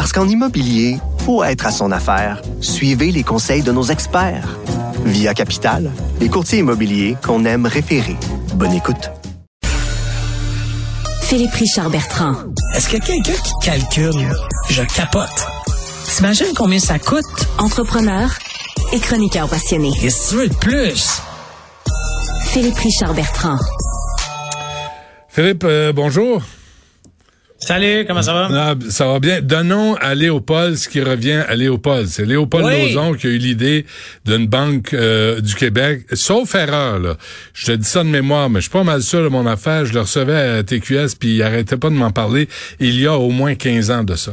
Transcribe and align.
Parce 0.00 0.14
qu'en 0.14 0.26
immobilier, 0.26 0.96
faut 1.26 1.44
être 1.44 1.66
à 1.66 1.70
son 1.70 1.92
affaire. 1.92 2.40
Suivez 2.62 3.12
les 3.12 3.22
conseils 3.22 3.60
de 3.60 3.70
nos 3.70 3.82
experts. 3.82 4.56
Via 5.04 5.34
Capital, 5.34 5.90
les 6.20 6.30
courtiers 6.30 6.60
immobiliers 6.60 7.18
qu'on 7.22 7.44
aime 7.44 7.66
référer. 7.66 8.16
Bonne 8.54 8.72
écoute. 8.72 9.10
Philippe 11.20 11.52
Richard 11.52 11.90
Bertrand. 11.90 12.32
Est-ce 12.74 12.88
qu'il 12.88 12.98
y 12.98 13.02
a 13.02 13.04
quelqu'un 13.04 13.42
qui 13.42 13.52
calcule? 13.62 14.32
Je 14.70 14.82
capote. 14.84 15.46
T'imagines 16.06 16.54
combien 16.56 16.80
ça 16.80 16.98
coûte? 16.98 17.26
Entrepreneur 17.58 18.30
et 18.94 19.00
chroniqueur 19.00 19.50
passionné. 19.50 19.90
Qu'est-ce 20.00 20.28
que 20.28 20.30
tu 20.30 20.36
veux 20.36 20.48
de 20.48 20.54
plus? 20.54 21.20
Philippe 22.44 22.78
Richard 22.78 23.12
Bertrand. 23.12 23.58
Philippe, 25.28 25.64
euh, 25.64 25.92
bonjour. 25.92 26.40
Salut, 27.60 28.04
comment 28.06 28.22
ça 28.22 28.32
va? 28.32 28.48
Ah, 28.50 28.74
ça 28.88 29.06
va 29.06 29.20
bien. 29.20 29.42
Donnons 29.42 29.94
à 29.96 30.14
Léopold 30.14 30.76
ce 30.76 30.88
qui 30.88 31.02
revient 31.02 31.42
à 31.46 31.54
Léopold. 31.54 32.06
C'est 32.08 32.24
Léopold 32.24 32.64
Oui. 32.64 32.94
Lozon 32.94 33.12
qui 33.12 33.26
a 33.26 33.30
eu 33.30 33.36
l'idée 33.36 33.84
d'une 34.24 34.46
banque 34.46 34.94
euh, 34.94 35.40
du 35.42 35.54
Québec. 35.54 36.06
Sauf 36.14 36.54
erreur, 36.54 36.98
là. 36.98 37.16
Je 37.52 37.66
te 37.66 37.72
dis 37.72 37.84
ça 37.86 38.02
de 38.02 38.08
mémoire, 38.08 38.48
mais 38.48 38.60
je 38.60 38.62
suis 38.62 38.70
pas 38.70 38.82
mal 38.82 39.02
sûr 39.02 39.22
de 39.22 39.28
mon 39.28 39.46
affaire. 39.46 39.84
Je 39.84 39.92
le 39.92 40.00
recevais 40.00 40.58
à 40.58 40.62
TQS, 40.62 41.16
puis 41.18 41.36
il 41.36 41.42
arrêtait 41.42 41.76
pas 41.76 41.90
de 41.90 41.94
m'en 41.94 42.10
parler. 42.10 42.48
Il 42.80 42.98
y 42.98 43.06
a 43.06 43.12
au 43.18 43.28
moins 43.28 43.54
15 43.54 43.90
ans 43.90 44.04
de 44.04 44.16
ça. 44.16 44.32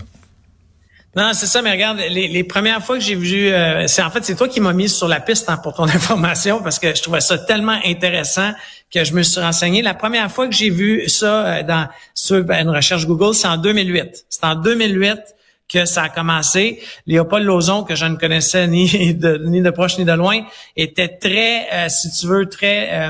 Non, 1.18 1.32
c'est 1.34 1.48
ça, 1.48 1.64
mais 1.64 1.72
regarde, 1.72 1.98
les, 1.98 2.28
les 2.28 2.44
premières 2.44 2.82
fois 2.84 2.96
que 2.98 3.04
j'ai 3.04 3.16
vu, 3.16 3.48
euh, 3.48 3.88
c'est 3.88 4.04
en 4.04 4.12
fait 4.12 4.24
c'est 4.24 4.36
toi 4.36 4.48
qui 4.48 4.60
m'as 4.62 4.72
mis 4.74 4.88
sur 4.88 5.08
la 5.08 5.20
piste 5.20 5.50
hein, 5.50 5.58
pour 5.58 5.74
ton 5.74 5.84
information 6.00 6.62
parce 6.62 6.78
que 6.78 6.94
je 6.96 7.02
trouvais 7.02 7.22
ça 7.22 7.40
tellement 7.40 7.80
intéressant 7.84 8.52
que 8.94 9.04
je 9.04 9.14
me 9.14 9.24
suis 9.24 9.42
renseigné. 9.42 9.82
La 9.82 9.96
première 9.96 10.32
fois 10.32 10.48
que 10.48 10.54
j'ai 10.54 10.70
vu 10.70 11.10
ça 11.10 11.46
euh, 11.48 11.64
dans 11.64 11.88
sur 12.14 12.44
ben, 12.44 12.62
une 12.68 12.70
recherche 12.70 13.08
Google, 13.08 13.34
c'est 13.34 13.48
en 13.48 13.58
2008. 13.58 14.26
C'est 14.30 14.44
en 14.44 14.54
2008 14.56 15.18
que 15.74 15.86
ça 15.86 16.04
a 16.04 16.10
commencé. 16.10 16.82
Léopold 17.08 17.46
Lozon, 17.46 17.84
que 17.84 17.96
je 17.96 18.06
ne 18.06 18.16
connaissais 18.16 18.68
ni 18.68 19.14
de, 19.16 19.42
ni 19.44 19.62
de 19.62 19.70
proche 19.72 19.98
ni 19.98 20.06
de 20.06 20.14
loin, 20.14 20.42
était 20.76 21.10
très, 21.10 21.68
euh, 21.74 21.90
si 21.90 22.12
tu 22.12 22.28
veux, 22.28 22.46
très 22.48 22.90
euh, 22.92 23.10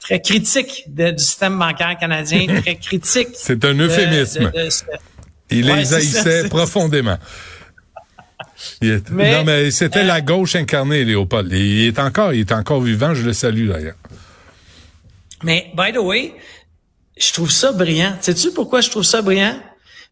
très 0.00 0.20
critique 0.20 0.84
de- 0.88 1.10
du 1.12 1.24
système 1.24 1.58
bancaire 1.58 1.96
canadien, 1.98 2.46
très 2.62 2.76
critique. 2.76 3.28
C'est 3.34 3.64
un 3.64 3.74
euphémisme. 3.78 4.50
de- 4.54 4.64
de 4.64 4.70
ce- 4.70 4.84
Il 5.50 5.64
Ouais, 5.70 5.76
les 5.78 5.84
ça, 5.84 5.96
haïssait 5.96 6.48
profondément. 6.48 7.18
Il 8.82 8.90
est- 8.90 9.10
Mais, 9.10 9.32
non, 9.32 9.44
mais 9.44 9.70
c'était 9.70 10.00
euh, 10.00 10.04
la 10.04 10.20
gauche 10.20 10.56
incarnée, 10.56 11.04
Léopold. 11.04 11.50
Il 11.52 11.86
est 11.86 11.98
encore, 11.98 12.32
il 12.34 12.40
est 12.40 12.52
encore 12.52 12.80
vivant. 12.80 13.14
Je 13.14 13.22
le 13.24 13.32
salue, 13.32 13.68
d'ailleurs. 13.68 13.94
Mais, 15.42 15.72
by 15.76 15.92
the 15.92 15.98
way, 15.98 16.34
je 17.16 17.32
trouve 17.32 17.50
ça 17.50 17.72
brillant. 17.72 18.16
Sais-tu 18.20 18.50
pourquoi 18.52 18.80
je 18.80 18.90
trouve 18.90 19.04
ça 19.04 19.22
brillant? 19.22 19.58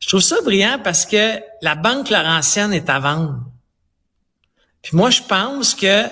Je 0.01 0.09
trouve 0.09 0.21
ça 0.21 0.37
brillant 0.43 0.79
parce 0.83 1.07
que 1.07 1.39
la 1.63 1.75
Banque 1.75 2.11
Laurentienne 2.11 2.73
est 2.73 2.89
à 2.89 2.99
vendre. 3.01 3.41
Puis 4.83 4.97
moi, 4.97 5.11
je 5.11 5.23
pense 5.23 5.75
que 5.75 6.05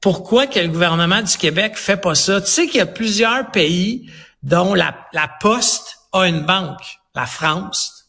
pourquoi 0.00 0.46
que 0.46 0.60
le 0.60 0.68
gouvernement 0.68 1.22
du 1.22 1.36
Québec 1.36 1.72
fait 1.76 1.96
pas 1.96 2.14
ça? 2.14 2.40
Tu 2.40 2.50
sais 2.50 2.66
qu'il 2.66 2.76
y 2.78 2.80
a 2.80 2.86
plusieurs 2.86 3.50
pays 3.50 4.10
dont 4.42 4.74
la, 4.74 4.94
la 5.12 5.28
Poste 5.40 5.98
a 6.12 6.26
une 6.26 6.42
banque. 6.42 6.80
La 7.14 7.26
France, 7.26 7.99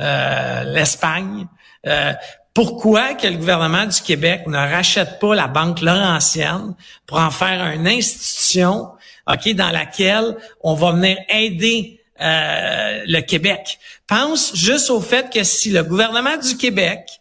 euh, 0.00 0.64
l'Espagne. 0.64 1.46
Euh, 1.86 2.12
pourquoi 2.54 3.14
que 3.14 3.26
le 3.26 3.36
gouvernement 3.36 3.86
du 3.86 4.00
Québec 4.00 4.46
ne 4.46 4.56
rachète 4.56 5.18
pas 5.20 5.34
la 5.34 5.46
Banque 5.46 5.80
Laurentienne 5.82 6.74
pour 7.06 7.18
en 7.18 7.30
faire 7.30 7.64
une 7.72 7.86
institution, 7.86 8.88
ok, 9.30 9.54
dans 9.54 9.70
laquelle 9.70 10.36
on 10.62 10.74
va 10.74 10.92
venir 10.92 11.18
aider 11.28 12.00
euh, 12.20 13.02
le 13.06 13.20
Québec? 13.20 13.78
Pense 14.06 14.54
juste 14.54 14.90
au 14.90 15.00
fait 15.00 15.32
que 15.32 15.44
si 15.44 15.70
le 15.70 15.84
gouvernement 15.84 16.36
du 16.36 16.56
Québec 16.56 17.20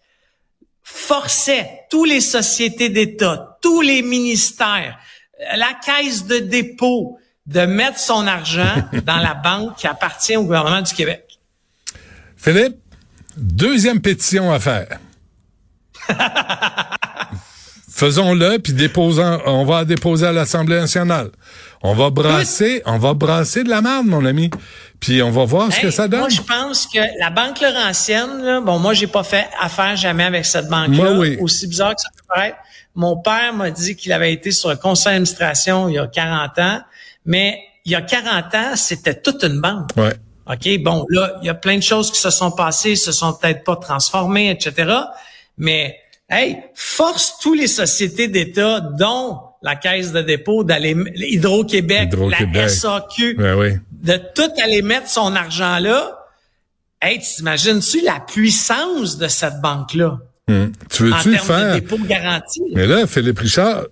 forçait 0.82 1.82
tous 1.90 2.06
les 2.06 2.22
sociétés 2.22 2.90
d'État, 2.90 3.58
tous 3.62 3.82
les 3.82 4.02
ministères, 4.02 4.98
la 5.56 5.74
caisse 5.86 6.26
de 6.26 6.40
dépôt 6.40 7.20
de 7.46 7.62
mettre 7.62 8.00
son 8.00 8.26
argent 8.26 8.76
dans 9.04 9.18
la 9.18 9.34
banque 9.34 9.78
qui 9.78 9.88
appartient 9.88 10.38
au 10.38 10.44
gouvernement 10.44 10.82
du 10.82 10.94
Québec. 10.94 11.29
Philippe, 12.40 12.78
deuxième 13.36 14.00
pétition 14.00 14.52
à 14.52 14.60
faire. 14.60 14.98
Faisons-le, 17.92 18.60
puis 18.60 18.72
déposons, 18.72 19.42
on 19.46 19.66
va 19.66 19.80
la 19.80 19.86
déposer 19.86 20.26
à 20.26 20.32
l'Assemblée 20.32 20.80
nationale. 20.80 21.32
On 21.82 21.94
va 21.94 22.10
brasser, 22.10 22.82
on 22.86 22.98
va 22.98 23.14
brasser 23.14 23.66
de 23.66 23.70
la 23.70 23.82
merde, 23.82 24.06
mon 24.06 24.24
ami. 24.24 24.50
Puis 25.02 25.22
on 25.22 25.32
va 25.32 25.44
voir 25.44 25.72
ce 25.72 25.82
que 25.82 25.92
ça 25.92 26.08
donne. 26.08 26.22
Moi, 26.22 26.30
je 26.30 26.42
pense 26.42 26.88
que 26.88 27.00
la 27.20 27.30
Banque 27.30 27.60
Laurentienne, 27.60 28.42
là, 28.42 28.62
bon, 28.62 28.80
moi, 28.80 28.94
j'ai 28.94 29.08
pas 29.08 29.24
fait 29.24 29.48
affaire 29.60 29.98
jamais 29.98 30.24
avec 30.24 30.46
cette 30.46 30.70
banque-là. 30.70 31.14
Oui. 31.14 31.38
Aussi 31.42 31.68
bizarre 31.68 31.94
que 31.96 32.02
ça 32.02 32.10
peut 32.16 32.24
paraître. 32.34 32.58
Mon 32.96 33.18
père 33.18 33.54
m'a 33.54 33.70
dit 33.70 33.98
qu'il 33.98 34.14
avait 34.14 34.32
été 34.32 34.52
sur 34.52 34.70
le 34.70 34.78
conseil 34.78 35.14
d'administration 35.14 35.90
il 35.90 35.96
y 35.96 36.00
a 36.00 36.08
40 36.08 36.60
ans, 36.60 36.82
mais 37.26 37.60
il 37.84 37.92
y 37.92 37.96
a 37.96 38.02
40 38.02 38.56
ans, 38.56 38.76
c'était 38.76 39.16
toute 39.16 39.44
une 39.44 39.60
banque. 39.60 39.90
Ouais. 39.98 40.14
OK, 40.50 40.80
bon, 40.80 41.06
là, 41.10 41.38
il 41.42 41.46
y 41.46 41.50
a 41.50 41.54
plein 41.54 41.78
de 41.78 41.84
choses 41.84 42.12
qui 42.12 42.20
se 42.20 42.32
sont 42.32 42.52
passées, 42.52 42.96
se 42.96 43.12
sont 43.12 43.34
peut-être 43.34 43.64
pas 43.64 43.76
transformées, 43.76 44.50
etc. 44.50 44.92
Mais, 45.58 45.96
hey, 46.30 46.58
force 46.74 47.38
tous 47.40 47.54
les 47.54 47.68
sociétés 47.68 48.28
d'État, 48.28 48.80
dont 48.80 49.40
la 49.62 49.76
Caisse 49.76 50.12
de 50.12 50.22
dépôt, 50.22 50.64
d'aller, 50.64 50.96
Hydro-Québec, 51.16 52.10
Hydro-Québec. 52.14 52.56
la 52.56 52.70
SAQ, 52.70 53.38
Ouais, 53.38 53.80
de 53.92 54.20
tout 54.34 54.50
aller 54.64 54.82
mettre 54.82 55.10
son 55.10 55.36
argent 55.36 55.80
là. 55.80 56.16
Hey, 57.02 57.20
t'imagines-tu 57.20 58.02
la 58.02 58.20
puissance 58.20 59.18
de 59.18 59.28
cette 59.28 59.62
banque-là? 59.62 60.20
Hum. 60.50 60.72
Tu 60.90 61.04
veux-tu 61.04 61.32
termes 61.32 61.36
de 61.36 61.38
faire? 61.38 61.74
dépôt 61.76 61.98
garanti. 62.00 62.62
Mais 62.74 62.88
là, 62.88 63.06
Philippe 63.06 63.40
Richard, 63.40 63.84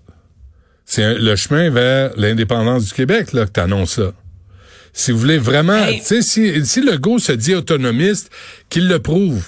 c'est 0.86 1.14
le 1.16 1.36
chemin 1.36 1.70
vers 1.70 2.12
l'indépendance 2.18 2.86
du 2.86 2.94
Québec, 2.94 3.34
là, 3.34 3.46
que 3.46 3.52
t'annonces 3.52 4.00
là. 4.00 4.12
Si 4.98 5.12
vous 5.12 5.20
voulez 5.20 5.38
vraiment, 5.38 5.78
Hey. 5.78 6.00
tu 6.00 6.06
sais, 6.06 6.22
si, 6.24 6.66
si 6.66 6.82
le 6.82 6.98
go 6.98 7.20
se 7.20 7.32
dit 7.32 7.54
autonomiste, 7.54 8.32
qu'il 8.68 8.88
le 8.88 9.00
prouve. 9.00 9.48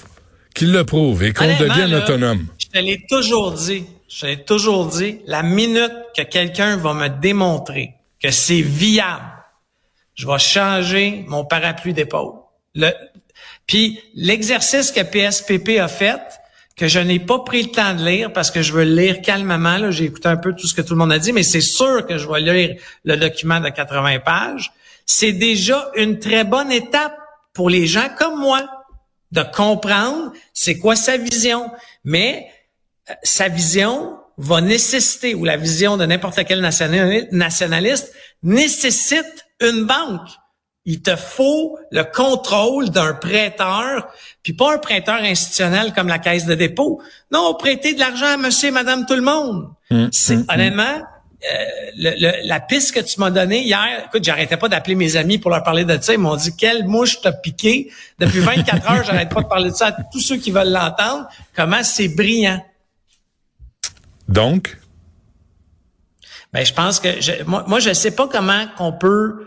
Qu'il 0.54 0.70
le 0.70 0.84
prouve 0.84 1.24
et 1.24 1.32
qu'on 1.32 1.44
devienne 1.58 1.90
là, 1.90 2.04
autonome. 2.04 2.46
Je 2.56 2.68
te 2.68 2.78
l'ai 2.78 3.04
toujours 3.08 3.50
dit. 3.52 3.84
Je 4.08 4.20
te 4.20 4.26
l'ai 4.26 4.44
toujours 4.44 4.86
dit. 4.86 5.18
La 5.26 5.42
minute 5.42 5.92
que 6.16 6.22
quelqu'un 6.22 6.76
va 6.76 6.94
me 6.94 7.08
démontrer 7.08 7.94
que 8.22 8.30
c'est 8.30 8.60
viable, 8.60 9.24
je 10.14 10.24
vais 10.28 10.38
changer 10.38 11.24
mon 11.26 11.44
parapluie 11.44 11.94
d'épaule. 11.94 12.34
Le, 12.76 12.90
puis 13.66 13.98
l'exercice 14.14 14.92
que 14.92 15.00
PSPP 15.00 15.80
a 15.80 15.88
fait, 15.88 16.20
que 16.76 16.86
je 16.86 17.00
n'ai 17.00 17.18
pas 17.18 17.40
pris 17.40 17.64
le 17.64 17.70
temps 17.70 17.94
de 17.94 18.04
lire 18.04 18.32
parce 18.32 18.52
que 18.52 18.62
je 18.62 18.72
veux 18.72 18.84
le 18.84 18.94
lire 18.94 19.20
calmement. 19.20 19.78
Là, 19.78 19.90
j'ai 19.90 20.04
écouté 20.04 20.28
un 20.28 20.36
peu 20.36 20.54
tout 20.54 20.68
ce 20.68 20.74
que 20.74 20.82
tout 20.82 20.94
le 20.94 20.98
monde 20.98 21.12
a 21.12 21.18
dit, 21.18 21.32
mais 21.32 21.42
c'est 21.42 21.60
sûr 21.60 22.06
que 22.06 22.18
je 22.18 22.28
vais 22.28 22.40
lire 22.40 22.76
le 23.04 23.16
document 23.16 23.58
de 23.58 23.68
80 23.68 24.20
pages. 24.20 24.70
C'est 25.12 25.32
déjà 25.32 25.90
une 25.96 26.20
très 26.20 26.44
bonne 26.44 26.70
étape 26.70 27.16
pour 27.52 27.68
les 27.68 27.88
gens 27.88 28.08
comme 28.16 28.38
moi 28.38 28.60
de 29.32 29.42
comprendre 29.42 30.30
c'est 30.54 30.78
quoi 30.78 30.94
sa 30.94 31.16
vision. 31.16 31.68
Mais 32.04 32.46
euh, 33.10 33.14
sa 33.24 33.48
vision 33.48 34.16
va 34.38 34.60
nécessiter, 34.60 35.34
ou 35.34 35.44
la 35.44 35.56
vision 35.56 35.96
de 35.96 36.06
n'importe 36.06 36.44
quel 36.46 36.60
nationali- 36.60 37.26
nationaliste, 37.32 38.12
nécessite 38.44 39.46
une 39.60 39.84
banque. 39.84 40.28
Il 40.84 41.02
te 41.02 41.16
faut 41.16 41.76
le 41.90 42.04
contrôle 42.04 42.90
d'un 42.90 43.14
prêteur, 43.14 44.06
puis 44.44 44.52
pas 44.52 44.74
un 44.74 44.78
prêteur 44.78 45.16
institutionnel 45.16 45.92
comme 45.92 46.06
la 46.06 46.20
Caisse 46.20 46.46
de 46.46 46.54
dépôt. 46.54 47.02
Non, 47.32 47.54
prêter 47.54 47.94
de 47.94 47.98
l'argent 47.98 48.26
à 48.26 48.36
monsieur 48.36 48.68
et 48.68 48.70
madame 48.70 49.06
tout 49.06 49.16
le 49.16 49.22
monde. 49.22 49.70
C'est 50.12 50.48
honnêtement, 50.48 50.84
euh, 50.84 51.02
le- 51.96 52.14
le- 52.20 52.46
la 52.48 52.60
piste 52.60 52.94
que 52.94 53.00
tu 53.00 53.18
m'as 53.20 53.30
donnée 53.30 53.62
hier, 53.62 54.04
écoute, 54.06 54.22
j'arrêtais 54.24 54.56
pas 54.56 54.68
d'appeler 54.68 54.94
mes 54.94 55.16
amis 55.16 55.38
pour 55.38 55.50
leur 55.50 55.62
parler 55.62 55.84
de 55.84 55.98
ça. 56.00 56.12
Ils 56.12 56.18
m'ont 56.18 56.36
dit 56.36 56.54
quelle 56.56 56.84
mouche 56.86 57.20
t'a 57.20 57.32
piqué? 57.32 57.90
Depuis 58.18 58.40
24 58.40 58.90
heures, 58.90 59.04
j'arrête 59.04 59.30
pas 59.30 59.42
de 59.42 59.48
parler 59.48 59.70
de 59.70 59.74
ça 59.74 59.86
à 59.88 59.92
tous 59.92 60.20
ceux 60.20 60.36
qui 60.36 60.50
veulent 60.50 60.70
l'entendre. 60.72 61.28
Comment 61.56 61.82
c'est 61.82 62.08
brillant? 62.08 62.62
Donc, 64.28 64.76
Ben, 66.52 66.64
je 66.66 66.72
pense 66.72 66.98
que 66.98 67.20
je, 67.20 67.44
moi, 67.44 67.64
moi, 67.68 67.78
je 67.78 67.92
sais 67.92 68.10
pas 68.10 68.26
comment 68.26 68.66
qu'on 68.76 68.92
peut 68.92 69.46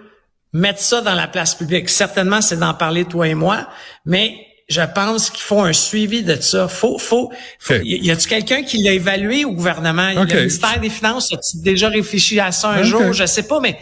mettre 0.54 0.80
ça 0.80 1.02
dans 1.02 1.16
la 1.16 1.28
place 1.28 1.54
publique. 1.54 1.90
Certainement, 1.90 2.40
c'est 2.42 2.56
d'en 2.58 2.74
parler 2.74 3.04
toi 3.04 3.28
et 3.28 3.34
moi, 3.34 3.68
mais 4.06 4.38
je 4.74 4.82
pense 4.82 5.30
qu'il 5.30 5.44
faut 5.44 5.62
un 5.62 5.74
suivi 5.74 6.24
de 6.24 6.36
ça. 6.36 6.68
Faut, 6.68 6.98
faut, 6.98 7.32
faut 7.60 7.76
y 7.84 8.10
a-tu 8.10 8.28
quelqu'un 8.28 8.64
qui 8.64 8.82
l'a 8.82 8.92
évalué 8.92 9.46
au 9.46 9.52
gouvernement? 9.52 10.10
Le 10.10 10.26
ministère 10.26 10.80
des 10.80 10.90
Finances 10.90 11.32
a-t-il 11.32 11.62
déjà 11.62 11.90
réfléchi 11.90 12.40
à 12.40 12.52
ça 12.52 12.70
un 12.70 12.84
jour? 12.84 13.14
Je 13.14 13.26
sais 13.26 13.44
pas, 13.44 13.60
mais 13.60 13.78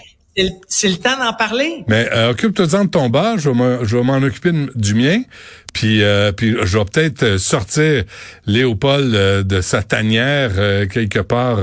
c'est 0.68 0.88
le 0.88 0.98
temps 0.98 1.18
d'en 1.18 1.34
parler. 1.34 1.84
Mais 1.88 2.08
euh, 2.14 2.32
occupe-toi 2.32 2.66
de 2.66 2.88
ton 2.88 3.10
bar, 3.10 3.38
je 3.38 3.50
vais 3.50 4.04
m'en 4.04 4.18
occuper 4.18 4.52
du 4.76 4.96
mien. 4.96 5.22
Puis, 5.74 6.04
euh, 6.04 6.32
puis 6.32 6.56
je 6.64 6.78
vais 6.78 6.86
peut-être 6.86 7.38
sortir 7.38 8.04
Léopold 8.46 9.14
euh, 9.14 9.44
de 9.44 9.62
sa 9.62 9.84
tanière 9.84 10.52
quelque 10.90 11.20
part 11.20 11.60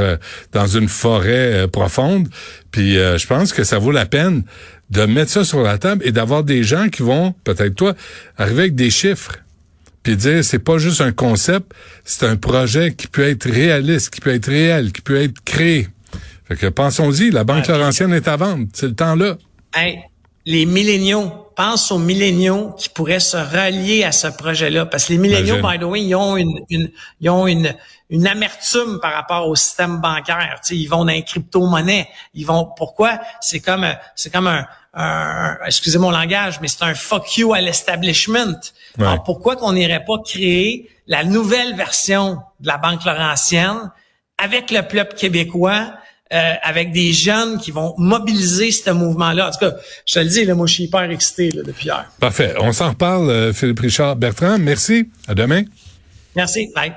dans 0.53 0.67
une 0.67 0.89
forêt 0.89 1.67
profonde. 1.69 2.29
Puis 2.71 2.95
je 2.95 3.27
pense 3.27 3.53
que 3.53 3.65
ça 3.65 3.79
vaut 3.79 3.93
la 3.93 4.07
peine 4.07 4.43
de 4.91 5.03
mettre 5.05 5.31
ça 5.31 5.45
sur 5.45 5.63
la 5.63 5.79
table 5.79 6.03
et 6.07 6.13
d'avoir 6.13 6.45
des 6.45 6.63
gens 6.63 6.89
qui 6.89 7.03
vont, 7.03 7.35
peut-être 7.45 7.75
toi, 7.75 7.95
arriver 8.37 8.63
avec 8.63 8.75
des 8.75 8.91
chiffres. 8.91 9.39
Puis 10.03 10.17
dire, 10.17 10.43
c'est 10.43 10.59
pas 10.59 10.79
juste 10.79 11.01
un 11.01 11.13
concept, 11.13 11.73
c'est 12.05 12.25
un 12.25 12.37
projet 12.37 12.95
qui 12.95 13.09
peut 13.09 13.29
être 13.29 13.51
réaliste, 13.51 14.11
qui 14.11 14.21
peut 14.21 14.33
être 14.33 14.49
réel, 14.49 14.93
qui 14.93 15.03
peut 15.03 15.21
être 15.21 15.43
créé. 15.45 15.89
Fait 16.49 16.57
que 16.57 16.67
pensons-y, 16.67 17.31
la 17.31 17.45
Banque 17.45 17.67
Laurentienne 17.67 18.15
est 18.15 18.27
à 18.27 18.37
vendre. 18.37 18.67
C'est 18.73 18.87
le 18.87 18.95
temps 18.95 19.15
là. 19.15 19.37
Hey, 19.75 20.01
les 20.47 20.65
milléniaux, 20.65 21.49
pense 21.59 21.91
aux 21.91 21.99
milléniaux 21.99 22.73
qui 22.79 22.89
pourraient 22.89 23.19
se 23.19 23.37
rallier 23.37 24.05
à 24.05 24.13
ce 24.13 24.29
projet-là. 24.29 24.87
Parce 24.87 25.07
que 25.07 25.13
les 25.13 25.19
milléniaux, 25.19 25.57
by 25.57 25.79
the 25.79 25.83
way, 25.83 26.05
ils 26.05 26.15
ont 26.15 26.37
une, 26.37 26.61
une, 26.71 26.91
ils 27.21 27.29
ont 27.29 27.49
une, 27.49 27.75
une 28.11 28.29
amertume 28.29 29.01
par 29.03 29.13
rapport 29.13 29.49
au 29.49 29.57
système 29.57 30.01
bancaire. 30.01 30.61
sais, 30.63 30.77
ils 30.77 30.87
vont 30.87 31.05
dans 31.05 31.13
les 31.13 31.25
crypto-monnaies. 31.25 32.09
Ils 32.33 32.47
vont. 32.47 32.71
Pourquoi? 32.77 33.19
C'est 33.41 33.59
comme 33.59 33.87
c'est 34.15 34.33
comme 34.33 34.47
un, 34.47 34.65
un 34.95 35.59
excusez 35.67 35.99
mon 35.99 36.13
langage, 36.13 36.61
mais 36.63 36.69
c'est 36.69 36.85
un 36.85 36.95
fuck 36.95 37.37
you 37.37 37.53
à 37.53 37.61
l'establishment. 37.61 38.61
Alors 38.99 39.25
pourquoi 39.25 39.57
qu'on 39.57 39.73
n'irait 39.73 40.05
pas 40.05 40.19
créer 40.25 40.89
la 41.09 41.25
nouvelle 41.25 41.75
version 41.75 42.39
de 42.61 42.69
la 42.69 42.79
Banque 42.79 43.05
Laurentienne 43.05 43.91
avec 44.39 44.71
le 44.71 44.83
peuple 44.83 45.15
québécois? 45.17 45.93
Euh, 46.31 46.55
avec 46.63 46.93
des 46.93 47.15
jeunes 47.15 47.59
qui 47.59 47.71
vont 47.71 47.95
mobiliser 47.97 48.71
ce 48.71 48.91
mouvement-là. 48.91 49.49
En 49.49 49.51
tout 49.51 49.61
cas, 49.61 49.73
je 50.05 50.13
te 50.13 50.19
le 50.19 50.27
dis, 50.27 50.45
là, 50.45 50.55
moi, 50.55 50.67
je 50.67 50.75
suis 50.75 50.85
hyper 50.85 51.11
excité 51.11 51.49
là, 51.53 51.63
depuis 51.63 51.87
hier. 51.87 52.05
Parfait. 52.21 52.53
On 52.61 52.71
s'en 52.73 52.91
reparle, 52.91 53.31
euh, 53.31 53.53
Philippe 53.55 53.81
Richard 53.81 54.17
Bertrand. 54.17 54.59
Merci. 54.59 55.09
À 55.27 55.35
demain. 55.35 55.63
Merci. 56.37 56.71
Bye. 56.75 56.93